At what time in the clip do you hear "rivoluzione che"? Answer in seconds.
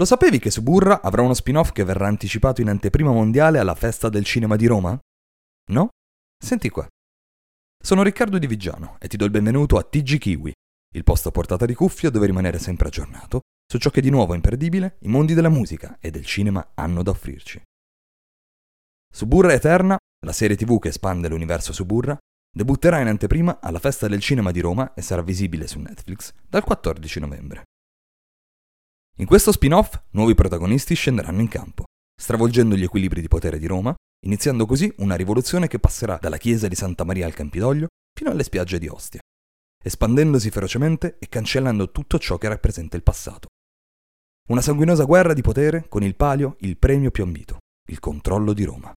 35.16-35.80